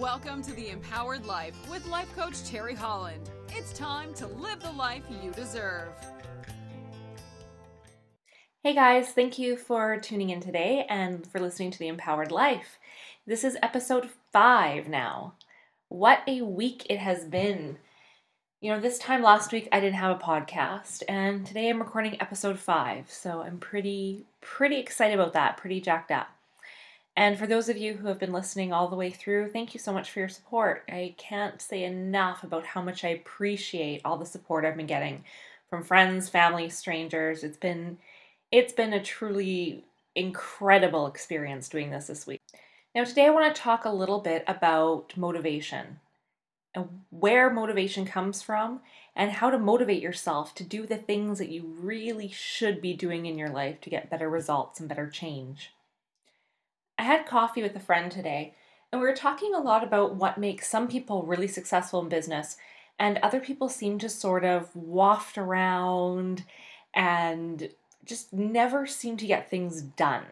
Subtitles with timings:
[0.00, 3.30] Welcome to the Empowered Life with life coach Terry Holland.
[3.50, 5.92] It's time to live the life you deserve.
[8.64, 12.78] Hey guys, thank you for tuning in today and for listening to the Empowered Life.
[13.24, 15.34] This is episode five now.
[15.88, 17.78] What a week it has been.
[18.60, 22.20] You know, this time last week I didn't have a podcast, and today I'm recording
[22.20, 26.28] episode five, so I'm pretty, pretty excited about that, pretty jacked up.
[27.16, 29.78] And for those of you who have been listening all the way through, thank you
[29.78, 30.84] so much for your support.
[30.88, 35.22] I can't say enough about how much I appreciate all the support I've been getting
[35.70, 37.44] from friends, family, strangers.
[37.44, 37.98] It's been
[38.50, 42.40] it's been a truly incredible experience doing this this week.
[42.94, 46.00] Now today I want to talk a little bit about motivation
[46.74, 48.80] and where motivation comes from
[49.14, 53.26] and how to motivate yourself to do the things that you really should be doing
[53.26, 55.72] in your life to get better results and better change.
[56.98, 58.54] I had coffee with a friend today,
[58.92, 62.56] and we were talking a lot about what makes some people really successful in business,
[62.98, 66.44] and other people seem to sort of waft around
[66.94, 67.70] and
[68.04, 70.24] just never seem to get things done.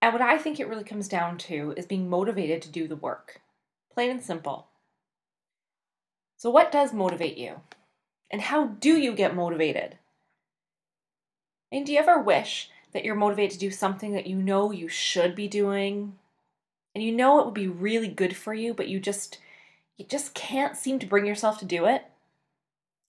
[0.00, 2.96] And what I think it really comes down to is being motivated to do the
[2.96, 3.40] work.
[3.94, 4.66] Plain and simple.
[6.36, 7.60] So, what does motivate you?
[8.28, 9.98] And how do you get motivated?
[11.70, 14.88] And do you ever wish that you're motivated to do something that you know you
[14.88, 16.18] should be doing.
[16.94, 19.38] And you know it would be really good for you but you just
[19.96, 22.04] you just can't seem to bring yourself to do it.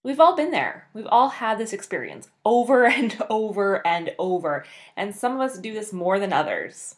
[0.03, 0.89] We've all been there.
[0.93, 4.65] We've all had this experience over and over and over.
[4.95, 6.95] And some of us do this more than others.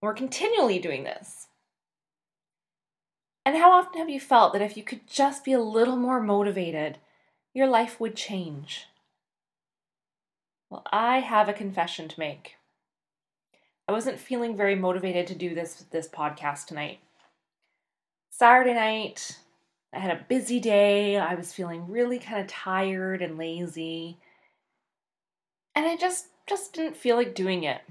[0.00, 1.46] We're continually doing this.
[3.44, 6.20] And how often have you felt that if you could just be a little more
[6.20, 6.98] motivated
[7.54, 8.86] your life would change
[10.72, 12.56] well, I have a confession to make.
[13.86, 17.00] I wasn't feeling very motivated to do this this podcast tonight.
[18.30, 19.38] Saturday night,
[19.92, 21.18] I had a busy day.
[21.18, 24.16] I was feeling really kind of tired and lazy.
[25.74, 27.82] And I just just didn't feel like doing it.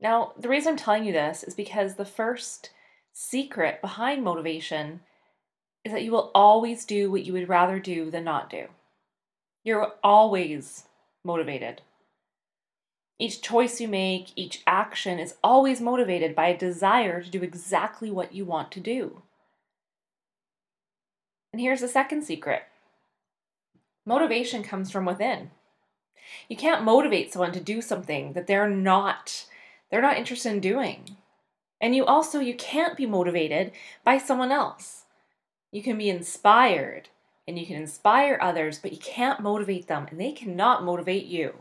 [0.00, 2.70] Now, the reason I'm telling you this is because the first
[3.12, 5.00] secret behind motivation
[5.84, 8.68] is that you will always do what you would rather do than not do.
[9.64, 10.84] You're always
[11.26, 11.82] motivated.
[13.18, 18.10] Each choice you make, each action is always motivated by a desire to do exactly
[18.10, 19.22] what you want to do.
[21.52, 22.64] And here's the second secret
[24.04, 25.50] motivation comes from within.
[26.48, 29.46] You can't motivate someone to do something that they're not
[29.90, 31.16] they're not interested in doing.
[31.80, 33.72] And you also you can't be motivated
[34.04, 35.04] by someone else.
[35.72, 37.08] You can be inspired
[37.46, 41.54] and you can inspire others, but you can't motivate them and they cannot motivate you.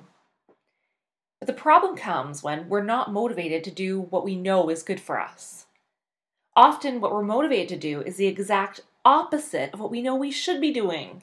[1.40, 5.00] But the problem comes when we're not motivated to do what we know is good
[5.00, 5.66] for us.
[6.56, 10.32] Often, what we're motivated to do is the exact opposite of what we know we
[10.32, 11.22] should be doing.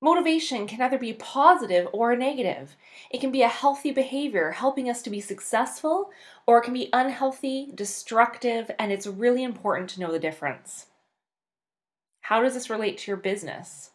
[0.00, 2.76] Motivation can either be positive or negative.
[3.10, 6.10] It can be a healthy behavior helping us to be successful,
[6.46, 10.86] or it can be unhealthy, destructive, and it's really important to know the difference.
[12.28, 13.92] How does this relate to your business?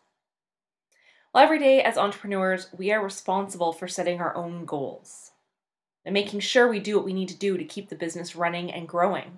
[1.32, 5.34] Well, every day as entrepreneurs, we are responsible for setting our own goals
[6.04, 8.72] and making sure we do what we need to do to keep the business running
[8.72, 9.38] and growing.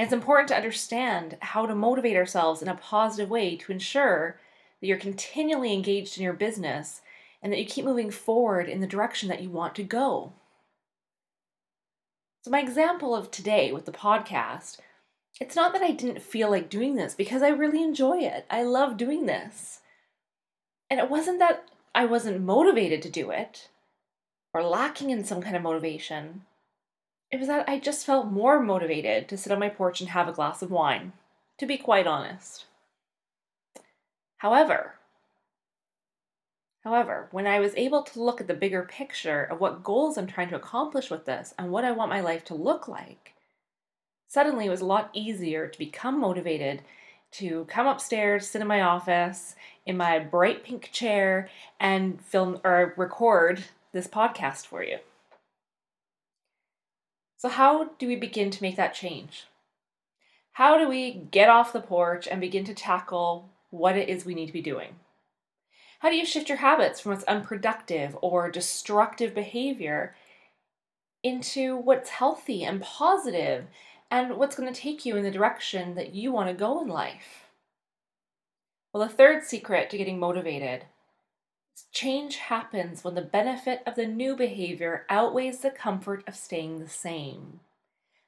[0.00, 4.40] It's important to understand how to motivate ourselves in a positive way to ensure
[4.80, 7.02] that you're continually engaged in your business
[7.40, 10.32] and that you keep moving forward in the direction that you want to go.
[12.42, 14.78] So, my example of today with the podcast
[15.40, 18.46] it's not that I didn't feel like doing this because I really enjoy it.
[18.50, 19.80] I love doing this.
[20.90, 23.68] And it wasn't that I wasn't motivated to do it
[24.54, 26.42] or lacking in some kind of motivation.
[27.30, 30.28] It was that I just felt more motivated to sit on my porch and have
[30.28, 31.12] a glass of wine,
[31.58, 32.64] to be quite honest.
[34.38, 34.94] However,
[36.86, 40.28] However, when I was able to look at the bigger picture of what goals I'm
[40.28, 43.34] trying to accomplish with this and what I want my life to look like,
[44.28, 46.82] suddenly it was a lot easier to become motivated
[47.32, 52.92] to come upstairs, sit in my office in my bright pink chair, and film or
[52.96, 54.98] record this podcast for you.
[57.36, 59.46] So, how do we begin to make that change?
[60.52, 64.34] How do we get off the porch and begin to tackle what it is we
[64.34, 64.96] need to be doing?
[66.00, 70.14] How do you shift your habits from what's unproductive or destructive behavior
[71.22, 73.66] into what's healthy and positive
[74.10, 76.88] and what's going to take you in the direction that you want to go in
[76.88, 77.46] life.
[78.92, 80.84] Well, the third secret to getting motivated
[81.76, 86.78] is change happens when the benefit of the new behavior outweighs the comfort of staying
[86.78, 87.60] the same.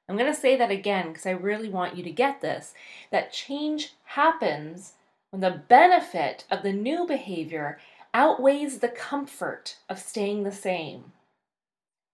[0.08, 2.74] I'm going to say that again because I really want you to get this
[3.10, 4.94] that change happens
[5.30, 7.78] when the benefit of the new behavior
[8.14, 11.12] outweighs the comfort of staying the same.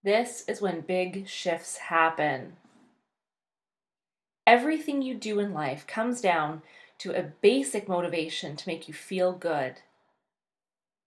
[0.03, 2.57] This is when big shifts happen.
[4.47, 6.63] Everything you do in life comes down
[6.99, 9.77] to a basic motivation to make you feel good.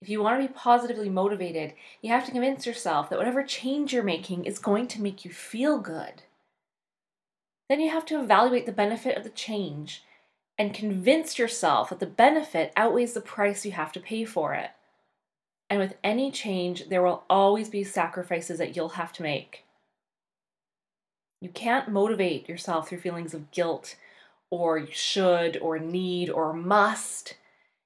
[0.02, 3.94] If you want to be positively motivated, you have to convince yourself that whatever change
[3.94, 6.24] you're making is going to make you feel good.
[7.70, 10.04] Then you have to evaluate the benefit of the change
[10.58, 14.72] and convince yourself that the benefit outweighs the price you have to pay for it.
[15.70, 19.66] And with any change, there will always be sacrifices that you'll have to make.
[21.40, 23.96] You can't motivate yourself through feelings of guilt
[24.50, 27.36] or should or need or must.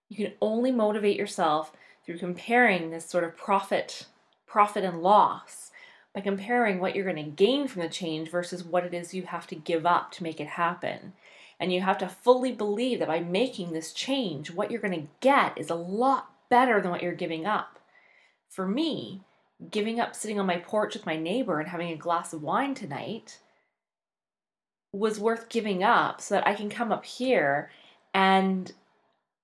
[0.09, 1.73] You can only motivate yourself
[2.05, 4.05] through comparing this sort of profit
[4.47, 5.71] profit and loss
[6.13, 9.23] by comparing what you're going to gain from the change versus what it is you
[9.23, 11.13] have to give up to make it happen.
[11.57, 15.07] And you have to fully believe that by making this change, what you're going to
[15.21, 17.79] get is a lot better than what you're giving up.
[18.49, 19.21] For me,
[19.69, 22.73] giving up sitting on my porch with my neighbor and having a glass of wine
[22.73, 23.37] tonight
[24.93, 27.71] was worth giving up so that I can come up here
[28.13, 28.71] and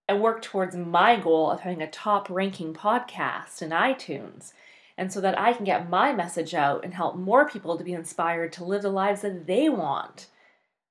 [0.07, 4.53] and work towards my goal of having a top ranking podcast in iTunes.
[4.97, 7.93] And so that I can get my message out and help more people to be
[7.93, 10.27] inspired to live the lives that they want.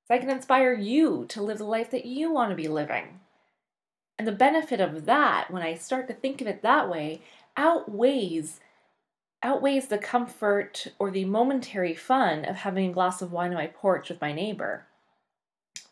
[0.06, 3.20] So I can inspire you to live the life that you want to be living.
[4.19, 7.23] And the benefit of that, when I start to think of it that way,
[7.56, 8.61] outweighs
[9.46, 13.69] outweighs the comfort or the momentary fun of having a glass of wine on my
[13.69, 14.87] porch with my neighbor.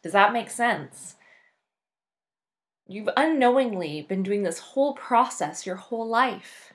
[0.03, 1.15] Does that make sense?
[2.89, 6.75] You've unknowingly been doing this whole process your whole life.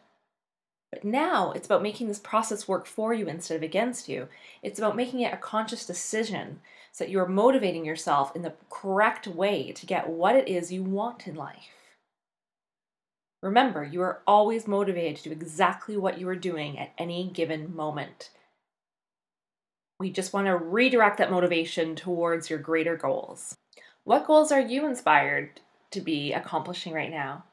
[0.89, 4.29] But now it's about making this process work for you instead of against you.
[4.63, 6.61] It's about making it a conscious decision
[6.93, 10.71] so that you are motivating yourself in the correct way to get what it is
[10.71, 11.78] you want in life.
[13.41, 17.73] Remember, you are always motivated to do exactly what you are doing at any given
[17.73, 18.31] moment.
[19.99, 23.55] We just want to redirect that motivation towards your greater goals.
[24.03, 27.45] What goals are you inspired to be accomplishing right now?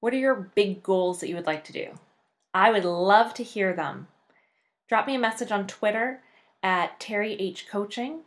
[0.00, 1.88] What are your big goals that you would like to do?
[2.54, 4.08] I would love to hear them.
[4.88, 6.22] Drop me a message on Twitter
[6.62, 8.22] at Terry H Coaching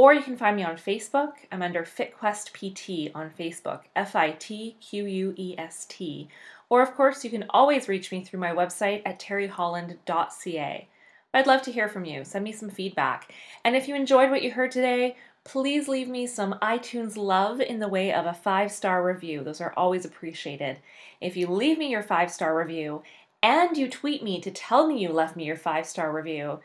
[0.00, 1.32] or you can find me on Facebook.
[1.52, 6.26] I'm under FitQuest PT on Facebook, F I T Q U E S T.
[6.70, 10.88] Or, of course, you can always reach me through my website at terryholland.ca.
[11.34, 12.24] I'd love to hear from you.
[12.24, 13.30] Send me some feedback.
[13.62, 17.78] And if you enjoyed what you heard today, please leave me some iTunes love in
[17.78, 19.44] the way of a five star review.
[19.44, 20.78] Those are always appreciated.
[21.20, 23.02] If you leave me your five star review
[23.42, 26.60] and you tweet me to tell me you left me your five star review,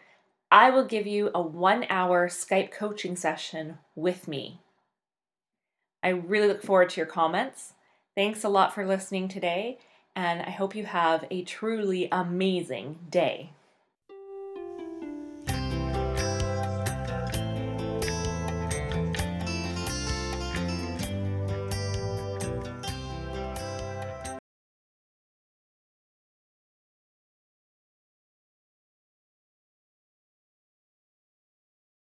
[0.56, 4.62] I will give you a one hour Skype coaching session with me.
[6.02, 7.74] I really look forward to your comments.
[8.16, 9.80] Thanks a lot for listening today,
[10.16, 13.52] and I hope you have a truly amazing day.